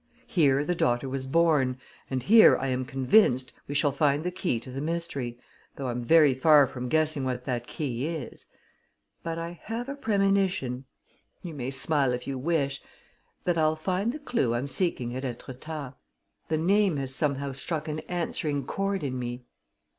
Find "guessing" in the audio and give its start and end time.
6.89-7.23